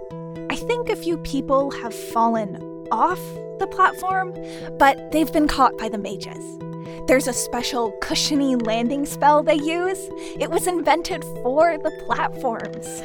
[0.50, 2.56] I think a few people have fallen
[2.90, 3.20] off
[3.58, 4.34] the platform,
[4.78, 6.58] but they've been caught by the mages.
[7.06, 9.98] There's a special cushiony landing spell they use.
[10.40, 13.02] It was invented for the platforms.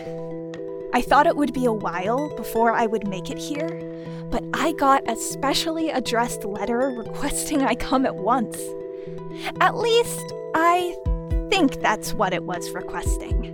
[0.94, 3.70] I thought it would be a while before I would make it here,
[4.32, 8.58] but I got a specially addressed letter requesting I come at once.
[9.60, 10.96] At least, I
[11.50, 13.46] think that's what it was requesting.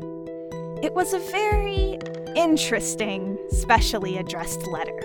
[0.84, 1.98] It was a very
[2.36, 5.00] interesting, specially addressed letter.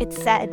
[0.00, 0.50] It said,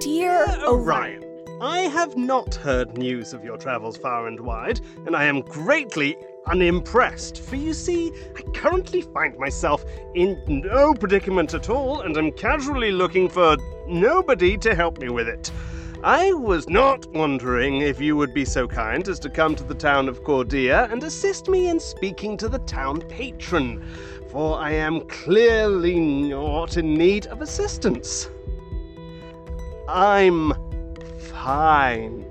[0.00, 1.24] Dear oh, Orion,
[1.60, 6.16] I have not heard news of your travels far and wide, and I am greatly
[6.46, 7.42] unimpressed.
[7.42, 12.92] For you see, I currently find myself in no predicament at all, and am casually
[12.92, 15.52] looking for nobody to help me with it.
[16.02, 19.74] I was not wondering if you would be so kind as to come to the
[19.74, 23.84] town of Cordia and assist me in speaking to the town patron,
[24.30, 28.30] for I am clearly not in need of assistance.
[29.90, 30.54] I'm
[31.18, 32.24] fine.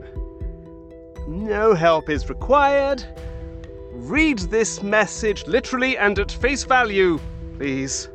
[1.27, 3.03] No help is required.
[3.91, 7.19] Read this message literally and at face value,
[7.57, 8.09] please.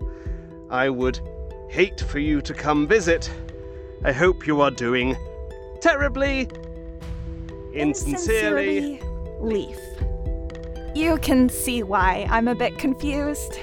[0.69, 1.21] I would
[1.69, 3.31] hate for you to come visit.
[4.03, 5.17] I hope you are doing
[5.84, 6.49] terribly.
[7.75, 9.03] Insincerely,
[9.39, 9.78] Leaf.
[10.95, 13.59] You can see why I'm a bit confused,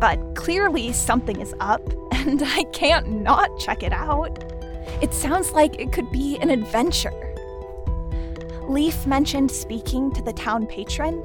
[0.00, 4.42] but clearly something is up, and I can't not check it out.
[5.00, 7.12] It sounds like it could be an adventure.
[8.68, 11.22] Leaf mentioned speaking to the town patron.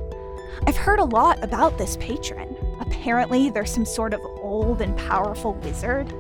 [0.68, 2.56] I've heard a lot about this patron.
[2.88, 6.14] Apparently, they're some sort of old and powerful wizard.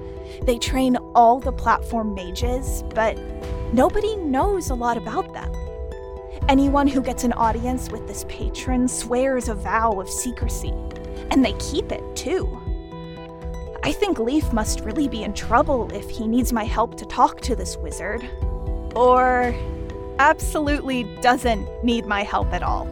[0.44, 3.18] They train all the platform mages, but
[3.74, 5.52] nobody knows a lot about them.
[6.48, 10.74] Anyone who gets an audience with this patron swears a vow of secrecy,
[11.32, 12.62] and they keep it too.
[13.84, 17.42] I think Leaf must really be in trouble if he needs my help to talk
[17.42, 18.28] to this wizard.
[18.96, 19.56] Or
[20.20, 22.88] absolutely doesn't need my help at all.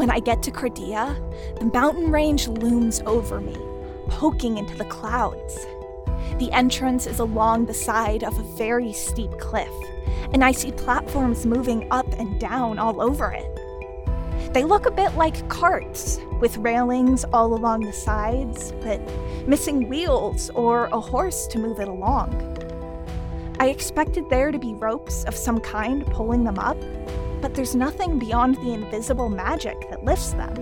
[0.00, 1.14] When I get to Cordia,
[1.58, 3.54] the mountain range looms over me,
[4.08, 5.54] poking into the clouds.
[6.38, 9.68] The entrance is along the side of a very steep cliff,
[10.32, 14.54] and I see platforms moving up and down all over it.
[14.54, 19.02] They look a bit like carts, with railings all along the sides, but
[19.46, 22.56] missing wheels or a horse to move it along.
[23.60, 26.78] I expected there to be ropes of some kind pulling them up,
[27.40, 30.54] but there's nothing beyond the invisible magic that lifts them.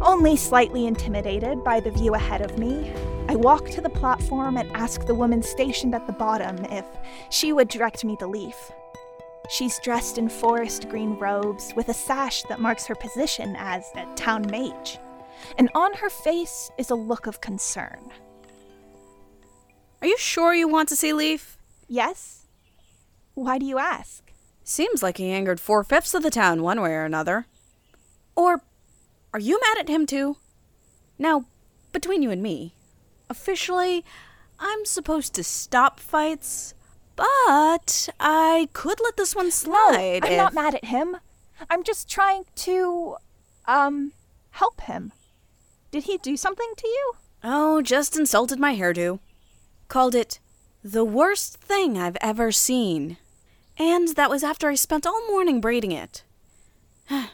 [0.00, 2.92] Only slightly intimidated by the view ahead of me,
[3.28, 6.86] I walk to the platform and ask the woman stationed at the bottom if
[7.30, 8.56] she would direct me to Leaf.
[9.50, 14.06] She's dressed in forest green robes with a sash that marks her position as a
[14.14, 14.98] town mage,
[15.58, 18.12] and on her face is a look of concern.
[20.00, 21.58] Are you sure you want to see Leaf?
[21.88, 22.46] Yes?
[23.34, 24.27] Why do you ask?
[24.68, 27.46] Seems like he angered four fifths of the town one way or another.
[28.36, 28.60] Or
[29.32, 30.36] are you mad at him too?
[31.18, 31.46] Now,
[31.90, 32.74] between you and me,
[33.30, 34.04] officially,
[34.58, 36.74] I'm supposed to stop fights,
[37.16, 40.20] but I could let this one slide.
[40.24, 41.16] No, I'm if- not mad at him.
[41.70, 43.16] I'm just trying to,
[43.66, 44.12] um,
[44.50, 45.12] help him.
[45.90, 47.12] Did he do something to you?
[47.42, 49.20] Oh, just insulted my hairdo.
[49.88, 50.40] Called it
[50.84, 53.16] the worst thing I've ever seen.
[53.78, 56.24] And that was after I spent all morning braiding it.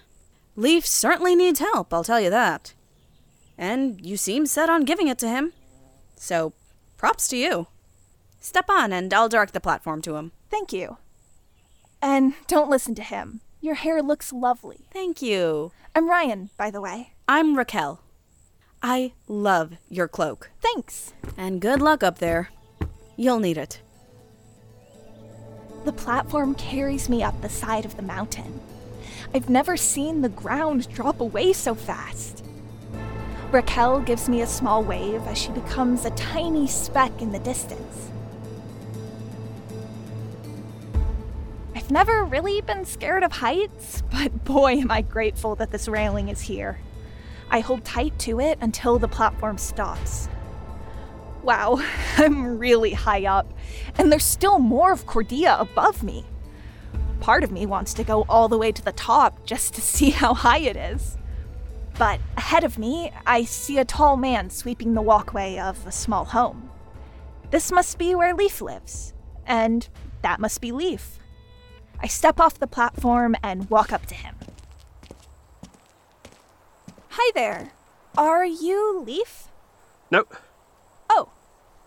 [0.56, 2.74] Leaf certainly needs help, I'll tell you that.
[3.56, 5.52] And you seem set on giving it to him.
[6.16, 6.52] So,
[6.96, 7.68] props to you.
[8.40, 10.32] Step on and I'll direct the platform to him.
[10.50, 10.98] Thank you.
[12.02, 13.40] And don't listen to him.
[13.60, 14.86] Your hair looks lovely.
[14.92, 15.72] Thank you.
[15.96, 17.14] I'm Ryan, by the way.
[17.26, 18.02] I'm Raquel.
[18.82, 20.50] I love your cloak.
[20.60, 21.14] Thanks.
[21.38, 22.50] And good luck up there.
[23.16, 23.80] You'll need it.
[25.84, 28.60] The platform carries me up the side of the mountain.
[29.34, 32.44] I've never seen the ground drop away so fast.
[33.52, 38.10] Raquel gives me a small wave as she becomes a tiny speck in the distance.
[41.74, 46.30] I've never really been scared of heights, but boy, am I grateful that this railing
[46.30, 46.78] is here.
[47.50, 50.28] I hold tight to it until the platform stops.
[51.44, 51.78] Wow,
[52.16, 53.52] I'm really high up,
[53.98, 56.24] and there's still more of Cordia above me.
[57.20, 60.08] Part of me wants to go all the way to the top just to see
[60.10, 61.18] how high it is.
[61.98, 66.24] But ahead of me, I see a tall man sweeping the walkway of a small
[66.24, 66.70] home.
[67.50, 69.12] This must be where Leaf lives,
[69.46, 69.86] and
[70.22, 71.18] that must be Leaf.
[72.00, 74.34] I step off the platform and walk up to him.
[77.10, 77.72] Hi there.
[78.16, 79.48] Are you Leaf?
[80.10, 80.36] Nope,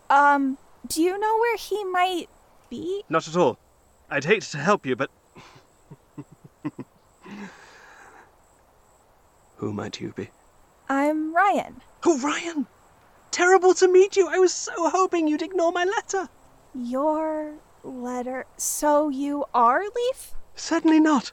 [0.09, 0.57] um,
[0.87, 2.27] do you know where he might
[2.69, 3.03] be?
[3.09, 3.57] not at all.
[4.09, 5.09] I'd hate to help you, but.
[9.57, 10.29] Who might you be?
[10.89, 11.81] I'm Ryan.
[12.05, 12.67] Oh, Ryan!
[13.31, 14.27] Terrible to meet you.
[14.27, 16.29] I was so hoping you'd ignore my letter.
[16.73, 18.45] Your letter.
[18.57, 20.33] So you are Leaf?
[20.55, 21.31] Certainly not.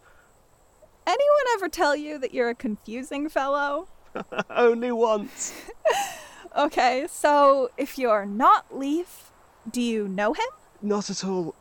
[1.06, 3.88] Anyone ever tell you that you're a confusing fellow?
[4.50, 5.52] Only once.
[6.56, 9.32] Okay, so if you're not Leaf,
[9.68, 10.46] do you know him?
[10.80, 11.56] Not at all.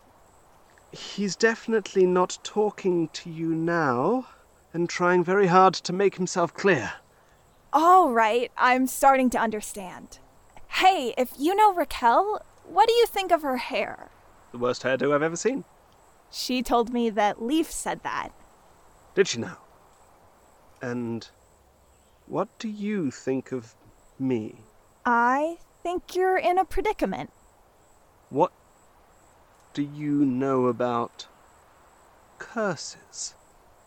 [0.92, 4.28] He's definitely not talking to you now,
[4.72, 6.94] and trying very hard to make himself clear.
[7.72, 10.20] All right, I'm starting to understand.
[10.68, 14.12] Hey, if you know Raquel, what do you think of her hair?
[14.52, 15.64] The worst hairdo I've ever seen.
[16.30, 18.30] She told me that Leaf said that.
[19.16, 19.58] Did she now?
[20.84, 21.28] And
[22.28, 23.74] what do you think of
[24.20, 24.56] me?
[25.06, 27.32] I think you're in a predicament.
[28.30, 28.52] What
[29.74, 31.28] do you know about
[32.40, 33.36] curses?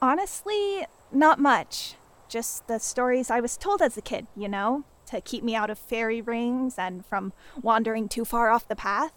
[0.03, 1.95] Honestly, not much.
[2.29, 5.71] Just the stories I was told as a kid, you know, to keep me out
[5.71, 7.33] of fairy rings and from
[7.63, 9.13] wandering too far off the path.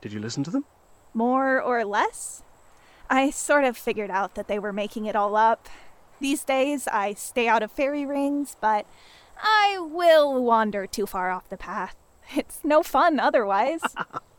[0.00, 0.66] Did you listen to them?
[1.14, 2.42] More or less.
[3.10, 5.68] I sort of figured out that they were making it all up.
[6.20, 8.86] These days, I stay out of fairy rings, but
[9.40, 11.96] I will wander too far off the path.
[12.34, 13.80] It's no fun otherwise.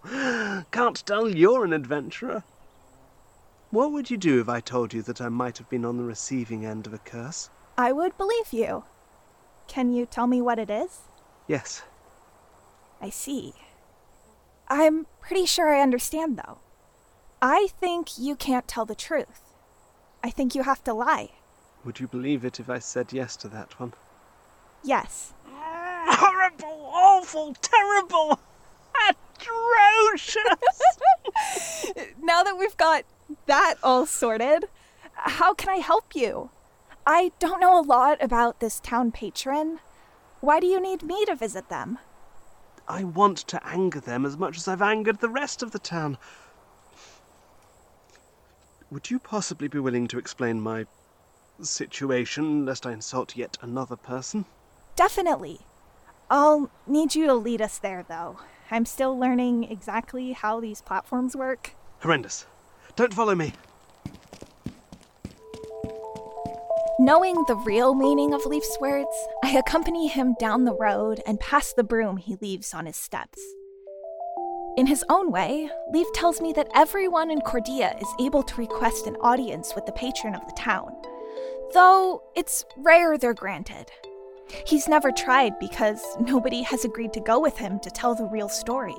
[0.72, 2.44] Can't tell you're an adventurer.
[3.72, 6.04] What would you do if I told you that I might have been on the
[6.04, 7.50] receiving end of a curse?
[7.78, 8.84] I would believe you.
[9.68, 11.01] Can you tell me what it is?
[11.48, 11.84] Yes.
[13.01, 13.54] I see.
[14.68, 16.60] I'm pretty sure I understand, though.
[17.42, 19.42] I think you can't tell the truth.
[20.24, 21.31] I think you have to lie.
[21.86, 23.94] Would you believe it if I said yes to that one?
[24.83, 25.33] Yes.
[25.47, 28.39] Ah, horrible, awful, terrible,
[29.09, 30.45] atrocious!
[32.21, 33.03] now that we've got
[33.45, 34.65] that all sorted,
[35.13, 36.49] how can I help you?
[37.05, 39.79] I don't know a lot about this town patron.
[40.41, 41.99] Why do you need me to visit them?
[42.87, 46.17] I want to anger them as much as I've angered the rest of the town.
[48.89, 50.85] Would you possibly be willing to explain my
[51.61, 54.45] situation, lest I insult yet another person?
[55.00, 55.60] Definitely.
[56.29, 58.36] I'll need you to lead us there, though.
[58.70, 61.72] I'm still learning exactly how these platforms work.
[62.01, 62.46] Horrendous.
[62.98, 63.53] Don't follow me.
[67.00, 69.08] Knowing the real meaning of Leaf's words,
[69.41, 73.39] I accompany him down the road and past the broom he leaves on his steps.
[74.75, 79.08] In his own way, Leaf tells me that everyone in Cordia is able to request
[79.08, 80.94] an audience with the patron of the town,
[81.74, 83.89] though it's rare they're granted.
[84.65, 88.50] He's never tried because nobody has agreed to go with him to tell the real
[88.50, 88.98] story.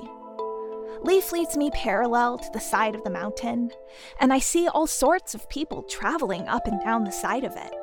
[1.01, 3.71] Leaf leads me parallel to the side of the mountain,
[4.19, 7.73] and I see all sorts of people traveling up and down the side of it.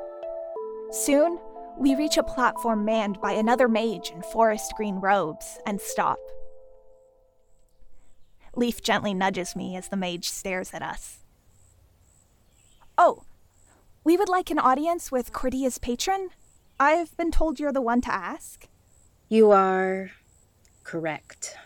[0.90, 1.38] Soon,
[1.76, 6.18] we reach a platform manned by another mage in forest green robes and stop.
[8.54, 11.18] Leaf gently nudges me as the mage stares at us.
[12.96, 13.22] Oh,
[14.04, 16.30] we would like an audience with Cordia's patron?
[16.80, 18.68] I've been told you're the one to ask.
[19.28, 20.12] You are
[20.84, 21.56] correct.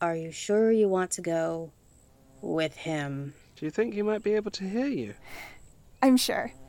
[0.00, 1.72] Are you sure you want to go
[2.40, 3.34] with him?
[3.54, 5.14] Do you think he might be able to hear you?
[6.02, 6.52] I'm sure.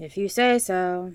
[0.00, 1.14] If you say so.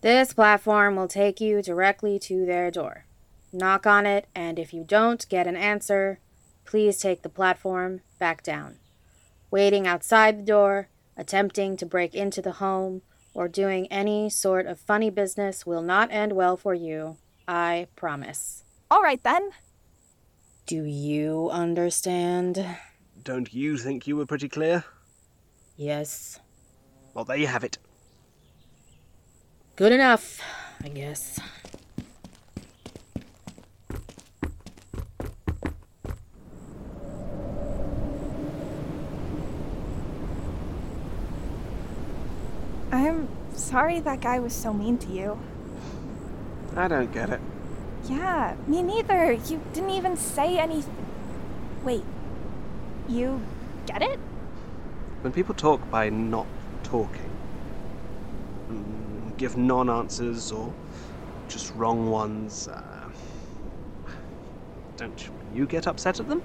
[0.00, 3.04] This platform will take you directly to their door.
[3.52, 6.18] Knock on it, and if you don't get an answer,
[6.64, 8.78] please take the platform back down.
[9.52, 13.02] Waiting outside the door, attempting to break into the home,
[13.34, 17.16] or doing any sort of funny business will not end well for you.
[17.48, 18.64] I promise.
[18.90, 19.50] All right then.
[20.66, 22.64] Do you understand?
[23.22, 24.84] Don't you think you were pretty clear?
[25.76, 26.38] Yes.
[27.14, 27.78] Well, there you have it.
[29.76, 30.40] Good enough,
[30.84, 31.40] I guess.
[42.90, 43.26] I'm
[43.72, 45.38] sorry that guy was so mean to you.
[46.76, 47.40] I don't get it.
[48.04, 49.32] Yeah, me neither.
[49.32, 50.94] You didn't even say anything.
[51.82, 52.04] Wait,
[53.08, 53.40] you
[53.86, 54.18] get it?
[55.22, 56.46] When people talk by not
[56.82, 57.30] talking,
[58.68, 60.70] mm, give non answers or
[61.48, 63.08] just wrong ones, uh,
[64.98, 66.42] don't you get upset at them?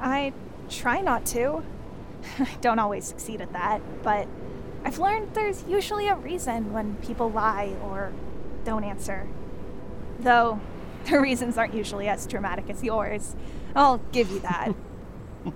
[0.00, 0.32] I
[0.70, 1.62] try not to.
[2.38, 4.26] I don't always succeed at that, but
[4.84, 8.12] I've learned there's usually a reason when people lie or
[8.64, 9.28] don't answer.
[10.20, 10.60] Though,
[11.10, 13.36] the reasons aren't usually as dramatic as yours.
[13.74, 14.74] I'll give you that.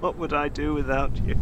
[0.01, 1.37] What would I do without you?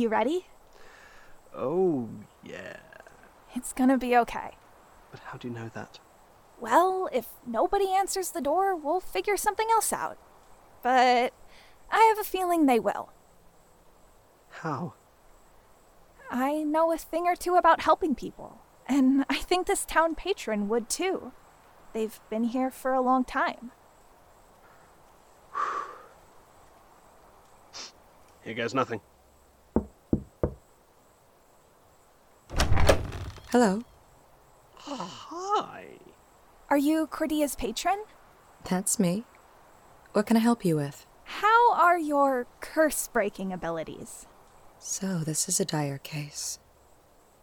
[0.00, 0.46] you ready?
[1.54, 2.08] Oh,
[2.42, 2.76] yeah.
[3.54, 4.52] It's gonna be okay.
[5.10, 5.98] But how do you know that?
[6.60, 10.18] Well, if nobody answers the door, we'll figure something else out.
[10.82, 11.32] But
[11.90, 13.08] I have a feeling they will.
[14.50, 14.92] How?
[16.30, 20.68] I know a thing or two about helping people, and I think this town patron
[20.68, 21.32] would too.
[21.92, 23.72] They've been here for a long time.
[28.44, 29.00] Here goes nothing.
[33.50, 33.82] Hello.
[34.76, 35.86] Hi.
[36.70, 38.04] Are you Cordia's patron?
[38.68, 39.24] That's me.
[40.12, 41.06] What can I help you with?
[41.24, 44.26] How are your curse breaking abilities?
[44.78, 46.58] So, this is a dire case.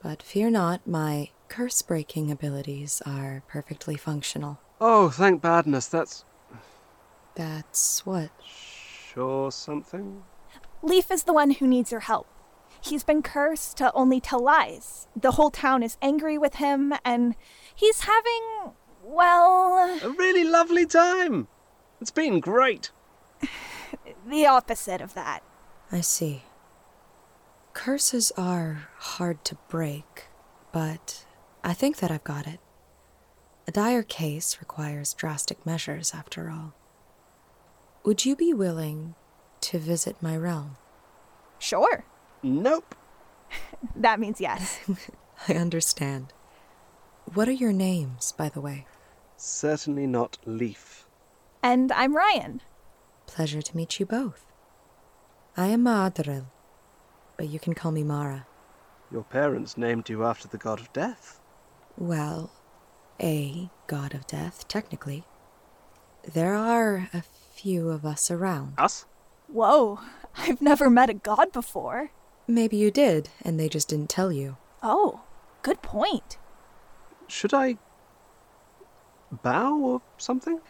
[0.01, 4.59] But fear not, my curse breaking abilities are perfectly functional.
[4.79, 5.87] Oh, thank badness.
[5.87, 6.23] That's
[7.35, 8.29] That's what?
[8.45, 10.23] sure something.
[10.81, 12.27] Leaf is the one who needs your help.
[12.79, 15.07] He's been cursed to only tell lies.
[15.19, 17.35] The whole town is angry with him, and
[17.75, 18.73] he's having,
[19.07, 21.47] well, A really lovely time.
[22.01, 22.91] It's been great.
[24.27, 25.41] the opposite of that.
[25.91, 26.43] I see.
[27.73, 30.25] Curses are hard to break,
[30.71, 31.25] but
[31.63, 32.59] I think that I've got it.
[33.67, 36.73] A dire case requires drastic measures, after all.
[38.03, 39.15] Would you be willing
[39.61, 40.77] to visit my realm?
[41.59, 42.03] Sure.
[42.43, 42.95] Nope.
[43.95, 44.79] That means yes.
[45.47, 46.33] I understand.
[47.33, 48.85] What are your names, by the way?
[49.37, 51.05] Certainly not Leaf.
[51.63, 52.61] and I'm Ryan.
[53.25, 54.45] Pleasure to meet you both.
[55.55, 56.45] I am Maadril,
[57.35, 58.47] but you can call me Mara.
[59.11, 61.39] Your parents named you after the god of death.
[61.97, 62.51] Well,
[63.21, 65.23] a god of death, technically.
[66.33, 67.21] There are a
[67.53, 68.73] few of us around.
[68.77, 69.05] Us?
[69.47, 69.99] Whoa,
[70.37, 72.11] I've never met a god before.
[72.47, 74.57] Maybe you did, and they just didn't tell you.
[74.83, 75.21] Oh,
[75.63, 76.37] good point.
[77.27, 77.77] Should I
[79.31, 80.59] bow or something?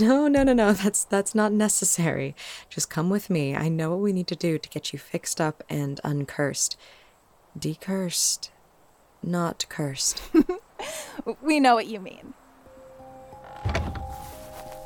[0.00, 0.72] No, no, no, no.
[0.72, 2.34] That's that's not necessary.
[2.70, 3.54] Just come with me.
[3.54, 6.78] I know what we need to do to get you fixed up and uncursed.
[7.58, 8.48] Decursed,
[9.22, 10.22] not cursed.
[11.42, 12.34] We know what you mean.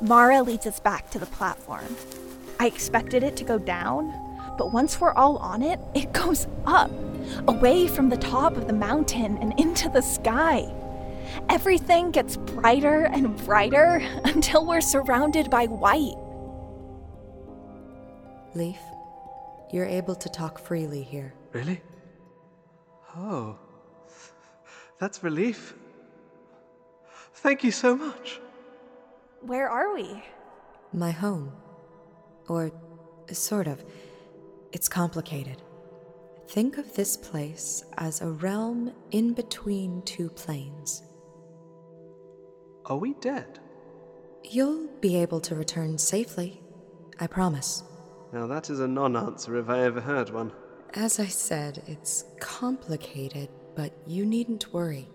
[0.01, 1.95] Mara leads us back to the platform.
[2.59, 4.13] I expected it to go down,
[4.57, 6.91] but once we're all on it, it goes up,
[7.47, 10.71] away from the top of the mountain and into the sky.
[11.49, 16.15] Everything gets brighter and brighter until we're surrounded by white.
[18.55, 18.79] Leaf,
[19.71, 21.33] you're able to talk freely here.
[21.53, 21.81] Really?
[23.15, 23.57] Oh.
[24.99, 25.75] That's relief.
[27.35, 28.39] Thank you so much.
[29.41, 30.23] Where are we?
[30.91, 31.53] My home.
[32.47, 32.71] Or,
[33.31, 33.83] sort of.
[34.71, 35.61] It's complicated.
[36.47, 41.03] Think of this place as a realm in between two planes.
[42.89, 43.59] Are we dead?
[44.43, 46.61] You'll be able to return safely.
[47.19, 47.83] I promise.
[48.33, 50.51] Now that is a non answer if I ever heard one.
[50.95, 55.07] As I said, it's complicated, but you needn't worry.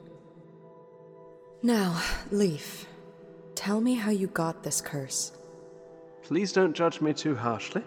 [1.62, 2.00] Now,
[2.30, 2.86] Leaf,
[3.56, 5.32] tell me how you got this curse.
[6.22, 7.82] Please don't judge me too harshly.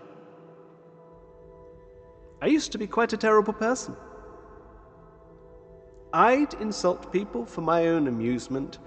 [2.41, 3.96] I used to be quite a terrible person.
[6.13, 8.79] I'd insult people for my own amusement,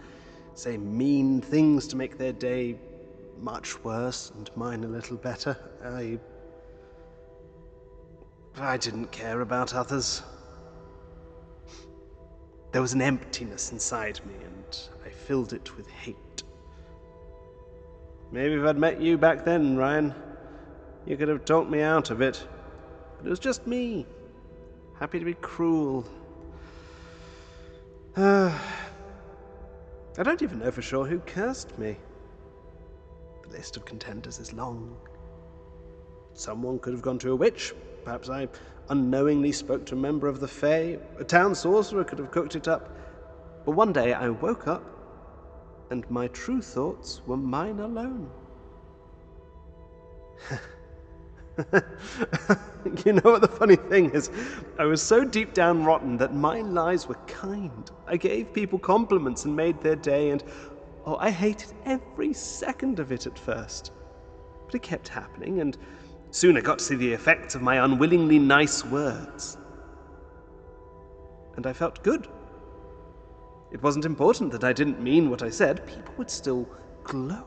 [0.61, 2.76] say mean things to make their day
[3.40, 5.57] much worse and mine a little better.
[5.83, 6.19] I.
[8.59, 10.23] I didn't care about others.
[12.73, 16.43] There was an emptiness inside me, and I filled it with hate.
[18.31, 20.14] Maybe if I'd met you back then, Ryan,
[21.07, 22.47] you could have talked me out of it.
[23.17, 24.05] But it was just me,
[24.99, 26.05] happy to be cruel.
[28.17, 28.79] Ah.
[30.21, 31.97] I don't even know for sure who cursed me.
[33.45, 34.95] The list of contenders is long.
[36.35, 37.73] Someone could have gone to a witch.
[38.05, 38.47] Perhaps I
[38.91, 40.99] unknowingly spoke to a member of the Fae.
[41.19, 42.95] A town sorcerer could have cooked it up.
[43.65, 44.85] But one day I woke up,
[45.89, 48.31] and my true thoughts were mine alone.
[53.05, 54.31] you know what the funny thing is?
[54.79, 57.90] I was so deep down rotten that my lies were kind.
[58.07, 60.43] I gave people compliments and made their day, and
[61.07, 63.93] oh, I hated every second of it at first.
[64.67, 65.76] But it kept happening, and
[66.31, 69.59] soon I got to see the effects of my unwillingly nice words.
[71.57, 72.29] And I felt good.
[73.73, 76.69] It wasn't important that I didn't mean what I said, people would still
[77.05, 77.45] glow.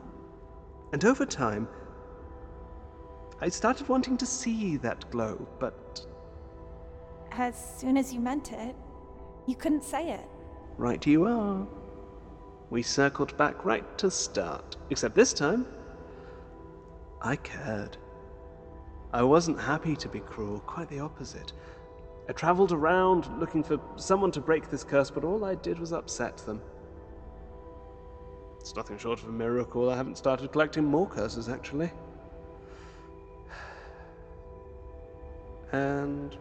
[0.92, 1.68] And over time,
[3.40, 6.06] I started wanting to see that glow, but.
[7.32, 8.74] As soon as you meant it,
[9.46, 10.26] you couldn't say it.
[10.76, 11.66] Right you are.
[12.70, 14.76] We circled back right to start.
[14.90, 15.66] Except this time,
[17.20, 17.96] I cared.
[19.12, 21.52] I wasn't happy to be cruel, quite the opposite.
[22.28, 25.92] I travelled around looking for someone to break this curse, but all I did was
[25.92, 26.60] upset them.
[28.60, 31.92] It's nothing short of a miracle I haven't started collecting more curses, actually.
[35.74, 36.36] And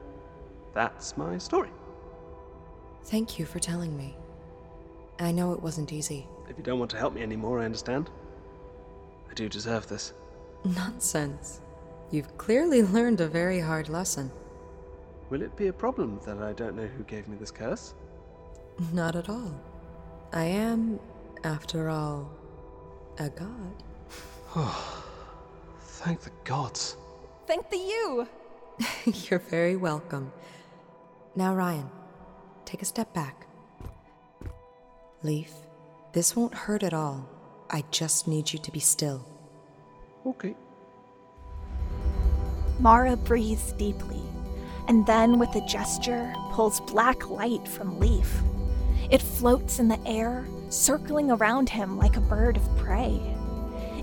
[0.76, 1.72] that's my story.
[3.06, 4.16] Thank you for telling me.
[5.20, 6.28] I know it wasn't easy.
[6.50, 8.12] If you don't want to help me anymore, I understand.
[9.30, 10.14] I do deserve this.
[10.64, 11.62] Nonsense.
[12.12, 14.32] You've clearly learned a very hard lesson.
[15.32, 17.96] Will it be a problem that I don't know who gave me this curse?
[18.92, 19.54] Not at all.
[20.32, 21.00] I am,
[21.44, 22.30] after all,
[23.18, 23.84] a god.
[24.56, 25.06] Oh,
[25.82, 26.98] thank the gods.
[27.48, 28.28] Thank the you!
[29.06, 30.32] You're very welcome.
[31.36, 31.90] Now, Ryan,
[32.66, 33.48] take a step back.
[35.24, 35.52] Leaf,
[36.14, 37.28] this won't hurt at all.
[37.70, 39.26] I just need you to be still.
[40.26, 40.56] Okay.
[42.80, 44.22] Mara breathes deeply,
[44.88, 48.42] and then, with a gesture, pulls black light from Leaf.
[49.10, 53.33] It floats in the air, circling around him like a bird of prey.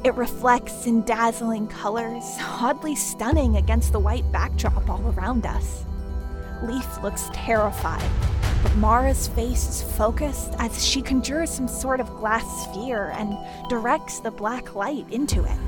[0.03, 5.85] It reflects in dazzling colors, oddly stunning against the white backdrop all around us.
[6.63, 8.11] Leaf looks terrified,
[8.63, 13.37] but Mara's face is focused as she conjures some sort of glass sphere and
[13.69, 15.59] directs the black light into it.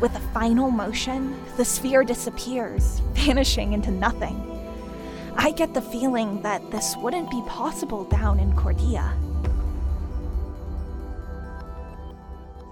[0.00, 4.42] With a final motion, the sphere disappears, vanishing into nothing.
[5.36, 9.12] I get the feeling that this wouldn't be possible down in Cordia.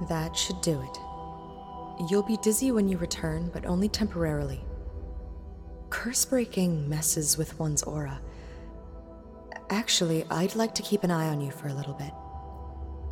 [0.08, 0.98] That should do it.
[2.10, 4.64] You'll be dizzy when you return, but only temporarily.
[5.90, 8.20] Curse breaking messes with one's aura.
[9.70, 12.12] Actually, I'd like to keep an eye on you for a little bit.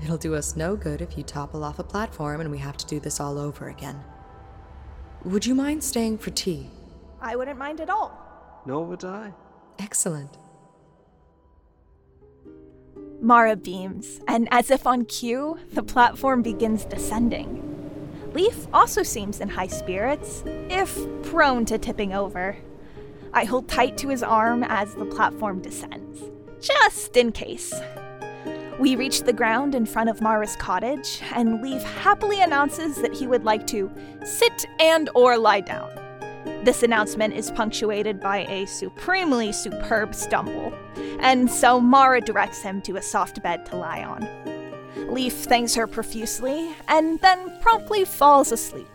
[0.02, 2.86] It'll do us no good if you topple off a platform and we have to
[2.86, 4.02] do this all over again.
[5.24, 6.68] Would you mind staying for tea?
[7.20, 8.18] I wouldn't mind at all.
[8.66, 9.32] Nor would I.
[9.78, 10.36] Excellent.
[13.22, 17.62] Mara beams, and as if on cue, the platform begins descending.
[18.34, 22.56] Leaf also seems in high spirits, if prone to tipping over.
[23.32, 26.20] I hold tight to his arm as the platform descends,
[26.60, 27.72] just in case.
[28.80, 33.28] We reach the ground in front of Mara's cottage, and Leaf happily announces that he
[33.28, 33.88] would like to
[34.24, 35.90] sit and or lie down.
[36.62, 40.72] This announcement is punctuated by a supremely superb stumble,
[41.18, 44.28] and so Mara directs him to a soft bed to lie on.
[45.12, 48.86] Leaf thanks her profusely and then promptly falls asleep.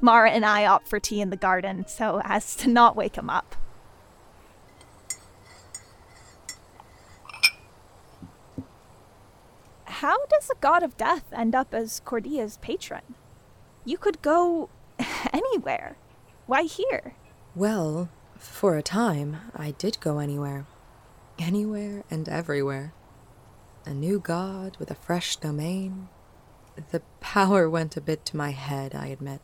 [0.00, 3.28] Mara and I opt for tea in the garden so as to not wake him
[3.28, 3.54] up.
[9.84, 13.14] How does a god of death end up as Cordia's patron?
[13.84, 14.70] You could go
[15.34, 15.96] anywhere.
[16.52, 17.14] Why here?
[17.54, 20.66] Well, for a time, I did go anywhere.
[21.38, 22.92] Anywhere and everywhere.
[23.86, 26.10] A new god with a fresh domain.
[26.90, 29.40] The power went a bit to my head, I admit.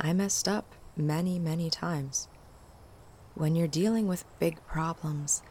[0.00, 2.26] I messed up many, many times.
[3.36, 5.42] When you're dealing with big problems,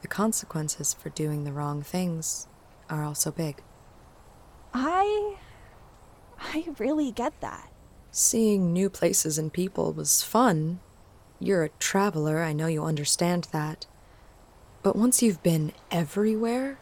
[0.00, 2.48] the consequences for doing the wrong things
[2.88, 3.62] are also big.
[4.72, 5.36] I.
[6.40, 7.69] I really get that.
[8.12, 10.80] Seeing new places and people was fun.
[11.38, 13.86] You're a traveler, I know you understand that.
[14.82, 16.78] But once you've been everywhere,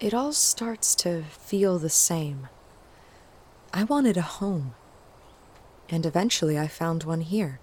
[0.00, 2.48] it all starts to feel the same.
[3.74, 4.74] I wanted a home.
[5.90, 7.60] And eventually I found one here.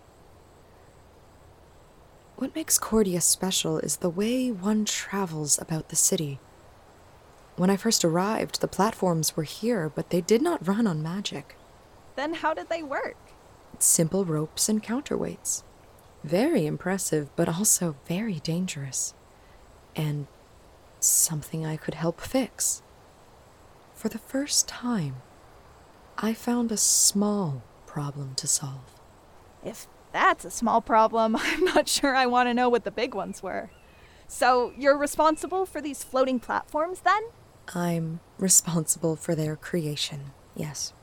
[2.36, 6.40] What makes Cordia special is the way one travels about the city.
[7.56, 11.56] When I first arrived, the platforms were here, but they did not run on magic.
[12.16, 13.18] Then how did they work?
[13.80, 15.64] Simple ropes and counterweights.
[16.24, 19.14] Very impressive, but also very dangerous.
[19.96, 20.28] And
[21.00, 22.82] something I could help fix.
[23.94, 25.18] For the first time,
[26.18, 29.00] I found a small problem to solve.
[29.64, 33.14] If that's a small problem, I'm not sure I want to know what the big
[33.14, 33.70] ones were.
[34.28, 37.22] So, you're responsible for these floating platforms then?
[37.76, 40.94] I'm responsible for their creation, yes.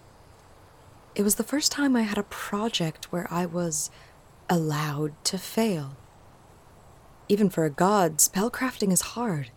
[1.14, 3.90] It was the first time I had a project where I was
[4.48, 5.96] allowed to fail.
[7.28, 9.50] Even for a god, spellcrafting is hard.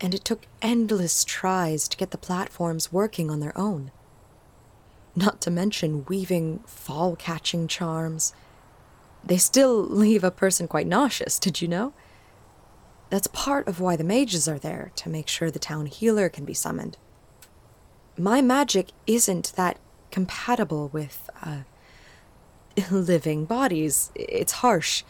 [0.00, 3.90] And it took endless tries to get the platforms working on their own.
[5.14, 8.32] Not to mention weaving fall catching charms.
[9.24, 11.92] They still leave a person quite nauseous, did you know?
[13.10, 16.44] That's part of why the mages are there, to make sure the town healer can
[16.44, 16.96] be summoned.
[18.16, 19.78] My magic isn't that
[20.18, 21.60] compatible with, uh,
[22.90, 24.10] living bodies.
[24.16, 25.04] It's harsh.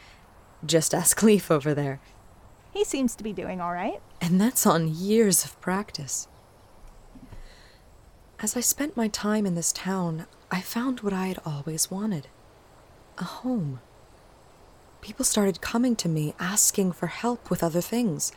[0.66, 1.98] Just ask Leaf over there.
[2.72, 4.02] He seems to be doing all right.
[4.20, 6.28] And that's on years of practice.
[8.40, 12.28] As I spent my time in this town, I found what I had always wanted
[13.16, 13.80] a home.
[15.00, 18.30] People started coming to me asking for help with other things.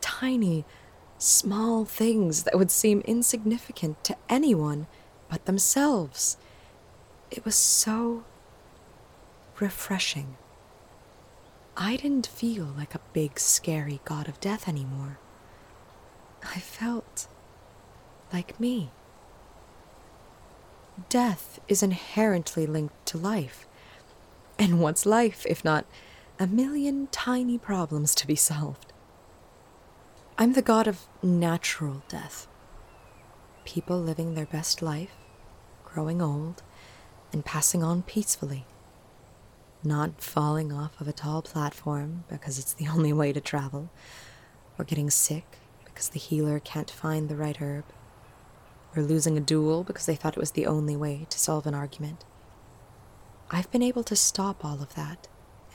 [0.00, 0.64] Tiny,
[1.18, 4.86] small things that would seem insignificant to anyone
[5.34, 6.36] but themselves.
[7.28, 8.22] It was so
[9.58, 10.36] refreshing.
[11.76, 15.18] I didn't feel like a big, scary god of death anymore.
[16.44, 17.26] I felt
[18.32, 18.90] like me.
[21.08, 23.66] Death is inherently linked to life.
[24.56, 25.84] And what's life if not
[26.38, 28.92] a million tiny problems to be solved?
[30.38, 32.46] I'm the god of natural death.
[33.64, 35.10] People living their best life,
[35.94, 36.60] growing old,
[37.32, 38.66] and passing on peacefully.
[39.84, 43.90] Not falling off of a tall platform because it's the only way to travel,
[44.76, 47.84] or getting sick because the healer can't find the right herb,
[48.96, 51.74] or losing a duel because they thought it was the only way to solve an
[51.74, 52.24] argument.
[53.50, 55.28] I've been able to stop all of that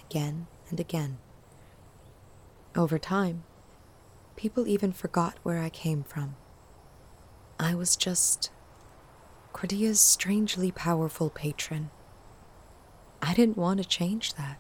[0.06, 1.18] again and again.
[2.76, 3.44] Over time,
[4.36, 6.36] people even forgot where I came from.
[7.58, 8.52] I was just
[9.60, 11.90] Cordia's strangely powerful patron.
[13.22, 14.58] I didn't want to change that.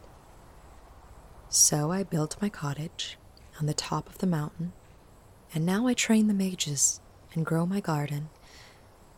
[1.48, 3.18] So I built my cottage
[3.62, 4.74] on the top of the mountain,
[5.56, 7.00] and now I train the mages
[7.34, 8.28] and grow my garden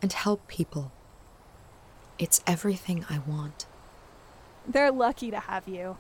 [0.04, 0.92] and help people.
[2.20, 3.66] It's everything I want.
[4.68, 5.98] They're lucky to have you.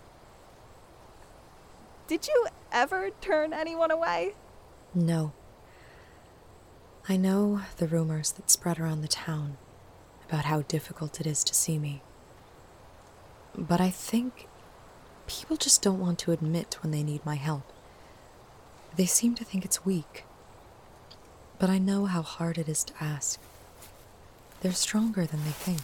[2.05, 4.35] Did you ever turn anyone away?
[4.93, 5.33] No.
[7.09, 9.57] I know the rumors that spread around the town
[10.31, 12.01] about how difficult it is to see me.
[13.57, 14.47] But I think
[15.27, 17.63] people just don't want to admit when they need my help.
[18.95, 20.23] They seem to think it's weak.
[21.59, 23.41] But I know how hard it is to ask.
[24.61, 25.81] They're stronger than they think.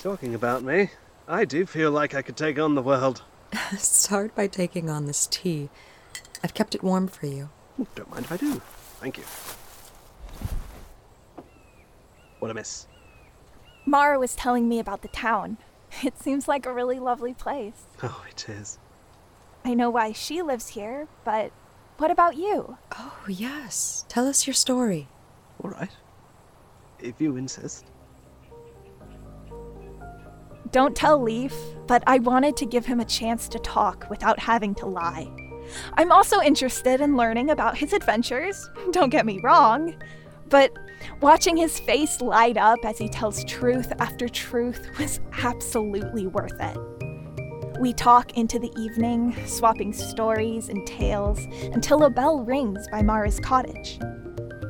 [0.00, 0.90] Talking about me,
[1.26, 3.22] I do feel like I could take on the world.
[3.76, 5.68] Start by taking on this tea.
[6.44, 7.48] I've kept it warm for you.
[7.96, 8.62] Don't mind if I do.
[9.00, 9.24] Thank you.
[12.42, 12.88] What a miss.
[13.86, 15.58] Mara was telling me about the town.
[16.02, 17.84] It seems like a really lovely place.
[18.02, 18.80] Oh, it is.
[19.64, 21.52] I know why she lives here, but
[21.98, 22.78] what about you?
[22.98, 24.04] Oh, yes.
[24.08, 25.06] Tell us your story.
[25.62, 25.92] All right.
[26.98, 27.86] If you insist.
[30.72, 31.54] Don't tell Leaf,
[31.86, 35.30] but I wanted to give him a chance to talk without having to lie.
[35.94, 39.94] I'm also interested in learning about his adventures, don't get me wrong,
[40.48, 40.76] but
[41.20, 46.78] watching his face light up as he tells truth after truth was absolutely worth it.
[47.80, 51.40] We talk into the evening, swapping stories and tales
[51.72, 53.98] until a bell rings by Mara's cottage.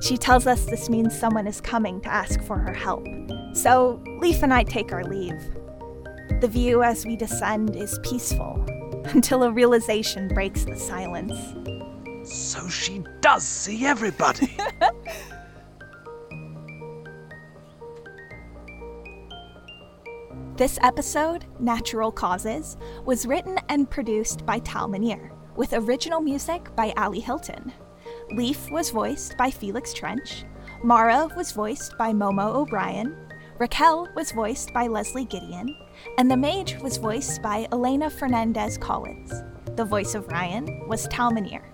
[0.01, 3.07] She tells us this means someone is coming to ask for her help,
[3.53, 5.39] so Leaf and I take our leave.
[6.41, 8.65] The view as we descend is peaceful,
[9.07, 11.37] until a realization breaks the silence.
[12.29, 14.57] So she does see everybody.
[20.63, 26.95] This episode, Natural Causes, was written and produced by Tal Minear, with original music by
[26.97, 27.73] Ali Hilton.
[28.37, 30.45] Leaf was voiced by Felix Trench,
[30.85, 33.13] Mara was voiced by Momo O'Brien,
[33.59, 35.77] Raquel was voiced by Leslie Gideon,
[36.17, 39.33] and the mage was voiced by Elena Fernandez Collins.
[39.75, 41.72] The voice of Ryan was Tal Minear.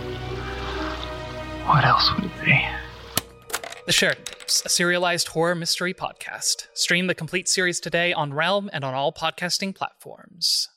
[1.65, 2.65] What else would it be?
[3.85, 6.67] The Sheridan Tapes, a serialized horror mystery podcast.
[6.73, 10.69] Stream the complete series today on Realm and on all podcasting platforms.